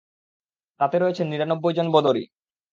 তাতে 0.79 0.97
রয়েছেন 0.99 1.25
নিরানব্বই 1.27 1.73
জন 1.73 1.87
বদরী। 1.91 2.23